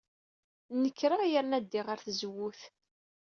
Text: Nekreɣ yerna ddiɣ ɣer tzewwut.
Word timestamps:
Nekreɣ 0.81 1.21
yerna 1.31 1.59
ddiɣ 1.63 1.85
ɣer 1.87 1.99
tzewwut. 2.01 2.61